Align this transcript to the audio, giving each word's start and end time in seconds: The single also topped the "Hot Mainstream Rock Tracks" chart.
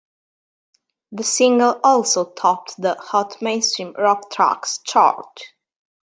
The 1.11 1.23
single 1.23 1.79
also 1.83 2.25
topped 2.31 2.81
the 2.81 2.95
"Hot 2.95 3.39
Mainstream 3.39 3.93
Rock 3.93 4.31
Tracks" 4.31 4.79
chart. 4.83 5.41